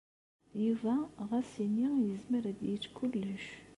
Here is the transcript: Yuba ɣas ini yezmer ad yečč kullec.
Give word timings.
Yuba 0.63 0.93
ɣas 1.29 1.51
ini 1.65 1.87
yezmer 2.07 2.43
ad 2.51 2.59
yečč 2.67 2.85
kullec. 2.95 3.45